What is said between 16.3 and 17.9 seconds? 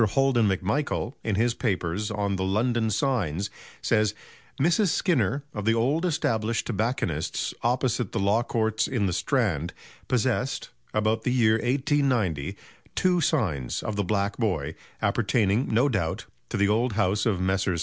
to the old house of Messrs.